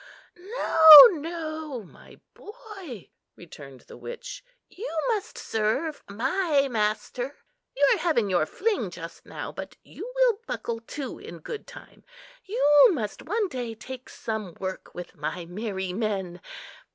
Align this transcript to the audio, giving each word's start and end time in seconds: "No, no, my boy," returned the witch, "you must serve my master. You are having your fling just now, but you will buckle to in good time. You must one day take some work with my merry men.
"No, 0.35 0.89
no, 1.11 1.83
my 1.83 2.19
boy," 2.33 3.11
returned 3.35 3.81
the 3.81 3.95
witch, 3.97 4.43
"you 4.67 4.91
must 5.09 5.37
serve 5.37 6.01
my 6.09 6.67
master. 6.67 7.37
You 7.77 7.87
are 7.93 7.97
having 7.99 8.27
your 8.27 8.47
fling 8.47 8.89
just 8.89 9.27
now, 9.27 9.51
but 9.51 9.75
you 9.83 10.11
will 10.15 10.39
buckle 10.47 10.79
to 10.79 11.19
in 11.19 11.37
good 11.37 11.67
time. 11.67 12.03
You 12.45 12.89
must 12.93 13.21
one 13.21 13.47
day 13.47 13.75
take 13.75 14.09
some 14.09 14.55
work 14.59 14.91
with 14.95 15.13
my 15.13 15.45
merry 15.45 15.93
men. 15.93 16.41